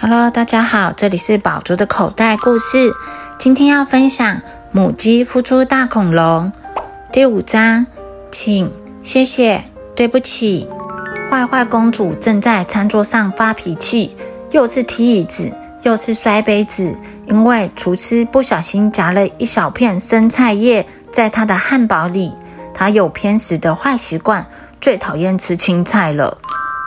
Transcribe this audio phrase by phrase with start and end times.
[0.00, 2.92] Hello，大家好，这里是宝珠的口袋故事。
[3.36, 4.40] 今天要分享
[4.70, 6.52] 母鸡孵出大恐龙
[7.10, 7.84] 第五章，
[8.30, 8.72] 请
[9.02, 9.64] 谢谢
[9.96, 10.68] 对不起。
[11.28, 14.16] 坏坏公主正在餐桌上发脾气，
[14.52, 16.96] 又是踢椅子，又是摔杯子，
[17.26, 22.32] 因为厨师不小心夹了一小片生菜叶在她的汉堡里。
[22.72, 24.46] 她有偏食的坏习惯，
[24.80, 26.38] 最讨厌吃青菜了。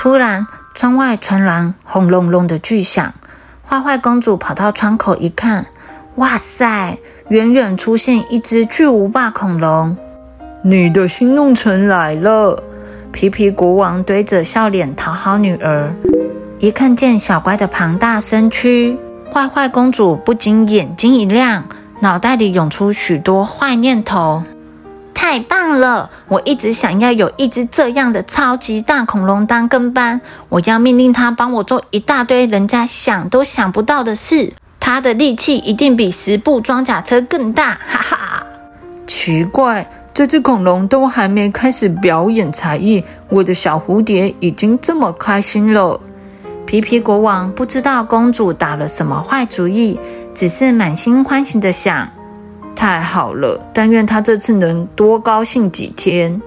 [0.00, 3.14] 突然，窗外传来轰隆隆的巨响。
[3.66, 5.66] 坏坏公主跑到窗口一看，
[6.16, 6.98] 哇塞！
[7.28, 9.96] 远远出现一只巨无霸恐龙。
[10.62, 12.62] 你的新弄臣来了！
[13.12, 15.94] 皮皮国王堆着笑脸讨好女儿。
[16.58, 18.98] 一看见小乖的庞大身躯，
[19.32, 21.64] 坏坏公主不禁眼睛一亮，
[22.00, 24.42] 脑袋里涌出许多坏念头。
[25.26, 26.10] 太棒了！
[26.28, 34.52] 我一直想要有一只这样的超级大恐龙当跟班，我要命令它帮我做一大堆人家想都想不到的事。
[34.78, 38.46] 它的力气一定比十部装甲车更大，哈哈！
[39.06, 45.98] 奇怪，这只恐龙都还没开始表演才艺，我的小蝴蝶已经这么开心了。
[46.66, 49.98] 皮皮国王不知道公主打了什么坏主意，
[50.34, 52.06] 只是满心欢喜的想。
[52.74, 56.40] 太好了，但愿他这次能多高兴几天。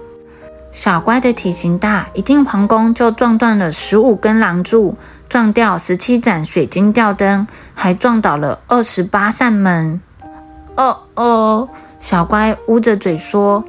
[0.72, 4.95] 小乖的体型大，一进皇宫就撞断了十五根廊柱，
[5.28, 10.00] 撞掉十七盏水晶吊灯，还撞倒了二十八扇门。
[10.75, 13.64] 哦哦，小乖捂着嘴说：“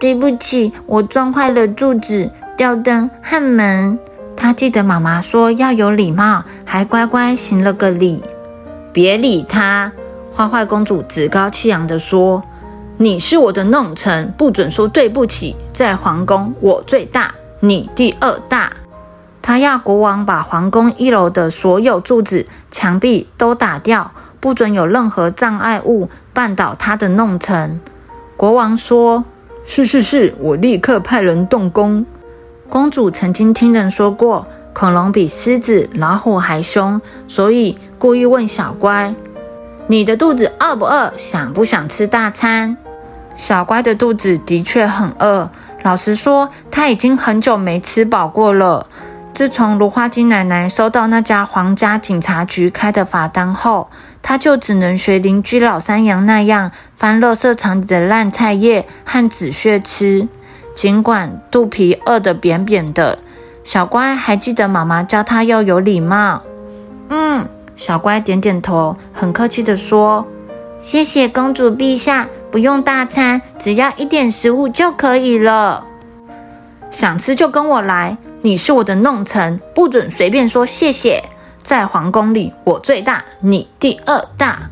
[0.00, 3.98] 对不起，我撞坏了柱子、吊灯和门。”
[4.34, 8.22] 他记得妈妈说要有礼貌，还乖乖行了个礼。
[8.92, 9.92] 别理他。
[10.36, 12.42] 花花公主趾高气扬地说
[12.98, 15.56] ：“你是我的弄臣，不准说对不起。
[15.72, 18.70] 在皇宫，我最大，你第二大。”
[19.40, 27.80] 她要国王把皇宫一楼的所有柱子、墙壁都打掉，不准有任何障碍物绊倒她的弄臣。
[28.36, 29.24] 国王说
[29.64, 32.04] ：“是是是，我立刻派人动工。”
[32.68, 39.14] 公主曾经听人说过，恐龙比狮子、老虎还凶，所以故意问小乖。
[39.88, 41.12] 你的肚子饿不饿？
[41.16, 42.76] 想不想吃大餐？
[43.36, 45.48] 小乖的肚子的确很饿。
[45.82, 48.88] 老实说，他已经很久没吃饱过了。
[49.32, 53.88] 自从芦花精奶奶收到那家皇家警察局开的罚单后，
[54.22, 60.26] 他就只能学邻居老山羊那样翻垃圾场里的烂菜叶和纸屑吃。
[60.74, 63.18] 尽管肚皮饿得扁扁的，
[63.62, 66.42] 小乖还记得妈妈教他要有礼貌。
[67.10, 67.48] 嗯。
[67.76, 70.26] 小乖点点头，很客气地说
[70.80, 75.84] ：“谢谢公主陛下，不用大餐，只要一点食物就可以了。
[76.90, 81.22] 想吃就跟我来，你是我的弄臣，不准随便说谢谢。
[81.62, 84.70] 在皇宫里，我最大，你第二大。”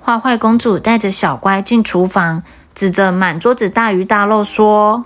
[0.00, 2.42] 坏坏公主带着小乖进厨房，
[2.74, 5.04] 指着满桌子大鱼大肉说：“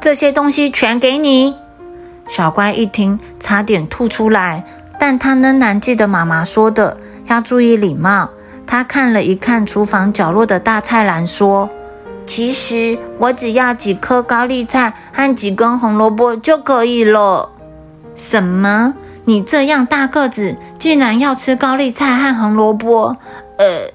[0.00, 1.54] 这些东西全给你。”
[2.26, 4.64] 小乖一听，差点吐出来。
[4.98, 8.30] 但他仍然记得妈妈说的，要注意礼貌。
[8.66, 11.70] 他看了一看厨房角落的大菜篮，说
[12.26, 17.50] ：“其实我只要几颗高丽菜和几根红萝卜就可以了。”
[18.14, 18.94] 什么？
[19.24, 23.16] 你这样大个子，竟然要吃高丽菜和红萝卜？
[23.58, 23.92] 呃，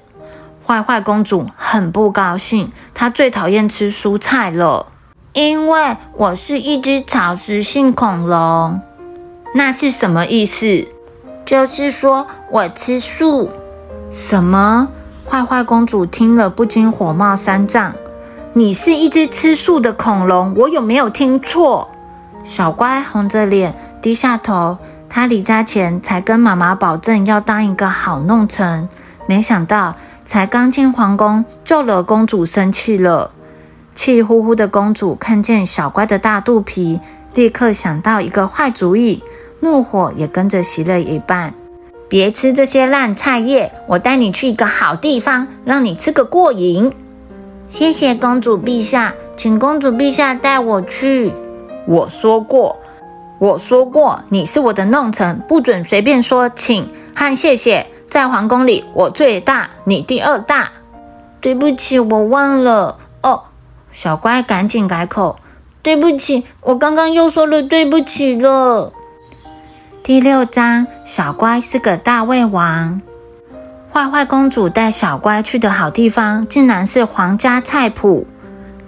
[0.66, 2.72] 坏坏公主很不高兴。
[2.94, 4.86] 她最讨厌吃蔬菜了，
[5.32, 8.80] 因为我是一只草食性恐龙。
[9.54, 10.86] 那是什么意思？
[11.44, 13.50] 就是说我吃素。
[14.10, 14.88] 什么？
[15.26, 17.92] 坏坏公主听了不禁火冒三丈。
[18.52, 21.88] 你是一只吃素的恐龙，我有没有听错？
[22.44, 24.78] 小乖红着脸低下头。
[25.08, 28.88] 他离家前才跟妈妈保证要当一个好弄臣，
[29.26, 29.94] 没想到
[30.24, 33.30] 才刚进皇宫就惹公主生气了。
[33.94, 37.00] 气呼呼的公主看见小乖的大肚皮，
[37.34, 39.22] 立刻想到一个坏主意。
[39.64, 41.54] 怒火也跟着熄了一半。
[42.06, 46.92] 别吃这些烂菜叶，我带你去一个好地方，让你吃个过瘾。
[47.66, 51.32] 谢谢公主陛下，请公主陛下带我去。
[51.86, 52.76] 我说过，
[53.38, 57.86] 我说过，你是我的弄臣，不准随便说请和谢谢。
[58.06, 60.68] 在皇宫里，我最大，你第二大。
[61.40, 62.98] 对不起，我忘了。
[63.22, 63.44] 哦，
[63.90, 65.36] 小乖，赶紧改口。
[65.82, 68.92] 对不起，我刚刚又说了对不起了。
[70.06, 73.00] 第六章，小乖是个大胃王。
[73.90, 78.26] 坏坏公主带小乖去的好地方，竟然是皇家菜谱。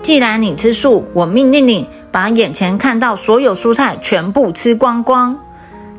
[0.03, 5.35] 既然你吃素，我命令你把眼前看到所有蔬菜全部吃光光。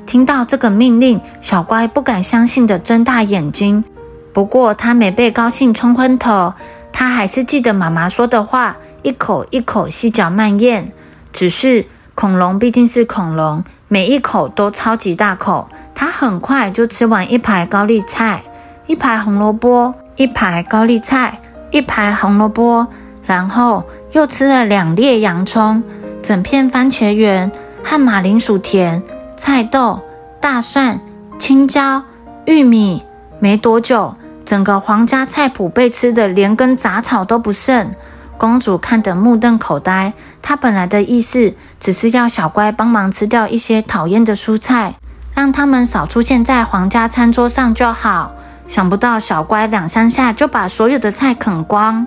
[0.05, 3.83] 听到这个命令，小乖不敢相信的睁大眼睛。
[4.31, 6.53] 不过他没被高兴冲昏头，
[6.93, 10.91] 他还是记得妈妈说的话，一口一口细嚼慢咽。
[11.33, 15.69] 只是恐龙毕竟是恐龙，每一口都超级大口。
[15.93, 18.43] 他很快就吃完一排高丽菜，
[18.85, 21.39] 一排红萝卜，一排高丽菜，
[21.71, 22.87] 一排红萝卜，
[23.25, 25.83] 然后又吃了两列洋葱，
[26.21, 27.51] 整片番茄园
[27.83, 29.01] 和马铃薯田。
[29.35, 30.01] 菜豆、
[30.39, 30.99] 大蒜、
[31.39, 32.03] 青椒、
[32.45, 33.03] 玉米，
[33.39, 37.91] 没多久，整个皇家菜谱被吃的连根杂草都不剩。
[38.37, 40.13] 公主看得目瞪口呆。
[40.41, 44.95] 她本来的意思只是要小乖帮忙吃掉一些讨厌的蔬菜，
[45.33, 48.31] 让他们少出现在皇家餐桌上就好。
[48.67, 52.05] 想不到小乖两三下就把所有的菜啃光。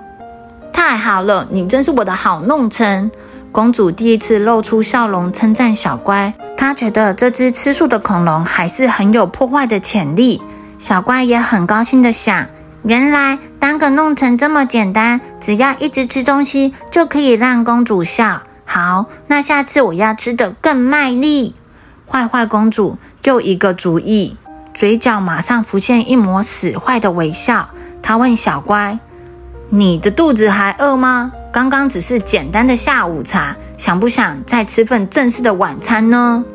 [0.71, 3.11] 太好了，你真是我的好弄臣。
[3.51, 6.33] 公主第一次露出笑容，称赞小乖。
[6.55, 10.41] 她觉得这只吃素的恐龙还是很有破坏的潜力。
[10.77, 12.45] 小乖也很高兴地想：
[12.83, 18.43] 原来当个弄臣这么简单，只要一直吃东西就可以让公主笑。
[18.63, 21.55] 好，那下次我要吃得更卖力。
[22.07, 24.37] 坏坏公主又一个主意，
[24.73, 27.69] 嘴角马上浮现一抹使坏的微笑。
[28.01, 28.99] 她问小乖
[29.69, 36.45] ：“你的肚子还饿吗？”刚刚只是简单的下午茶，想不想再吃份正式的晚餐呢？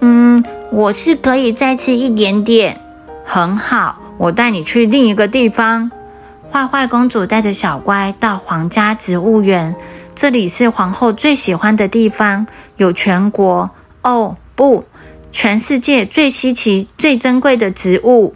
[0.00, 2.80] 嗯，我是可以再吃一点点。
[3.24, 5.92] 很好，我带你去另一个地方。
[6.52, 9.74] 坏坏公主带着小乖到皇家植物园，
[10.14, 12.46] 这里是皇后最喜欢的地方，
[12.76, 13.70] 有全国
[14.02, 14.84] 哦不，
[15.32, 18.34] 全世界最稀奇、最珍贵的植物。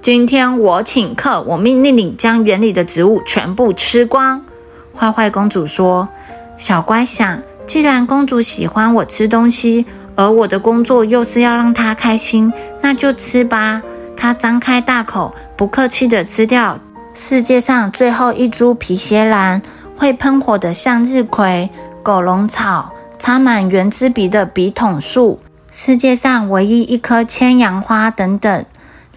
[0.00, 4.42] 今天我请客，我命令你将园里的植物全部吃光。
[4.96, 6.08] 坏坏公主说
[6.56, 12.50] ：“小乖想，既然公主喜欢我吃东西，而我的工作又是要让她开心，
[12.80, 13.82] 那就吃吧。”
[14.16, 16.78] 她张开大口，不客气地吃掉
[17.16, 19.62] 世界上最后一株皮鞋兰，
[19.96, 21.70] 会喷火的向日葵、
[22.02, 22.90] 狗笼草、
[23.20, 25.38] 插满圆珠笔的笔筒树，
[25.70, 28.64] 世界上唯一一棵千阳花等等。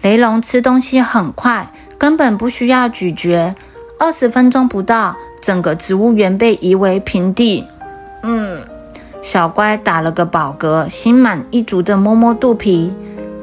[0.00, 3.56] 雷龙吃东西很快，根本不需要咀嚼，
[3.98, 5.16] 二十分钟不到。
[5.40, 7.64] 整个植物园被夷为平地。
[8.24, 8.60] 嗯，
[9.22, 12.92] 小乖打了个饱嗝，心满意足地摸摸肚皮。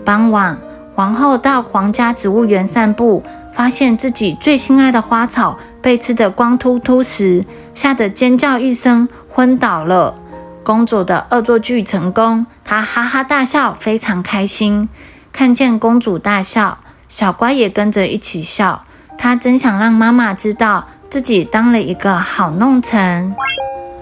[0.06, 0.58] 傍晚，
[0.94, 3.24] 皇后到皇家植物园散步，
[3.56, 10.14] 发现自己最心爱的花草被吃得光秃秃时，吓得尖叫一声，昏倒了。
[10.62, 14.90] 公主的恶作剧成功，她哈哈大笑，非常开心。
[15.32, 18.84] 看见公主大笑，小乖也跟着一起笑。
[19.18, 20.86] 她真想让妈妈知道。
[21.08, 23.34] 自己当了一个好弄臣，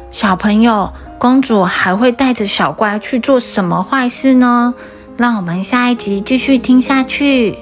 [0.09, 4.73] 小朋友，公主还会带着小乖去做什么坏事呢？
[5.15, 7.59] 让我们下一集继续听下去。